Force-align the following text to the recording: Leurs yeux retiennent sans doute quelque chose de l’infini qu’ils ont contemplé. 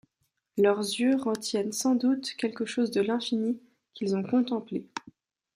Leurs 0.57 0.79
yeux 0.79 1.15
retiennent 1.15 1.73
sans 1.73 1.93
doute 1.93 2.33
quelque 2.39 2.65
chose 2.65 2.89
de 2.89 3.01
l’infini 3.01 3.61
qu’ils 3.93 4.15
ont 4.15 4.23
contemplé. 4.23 4.87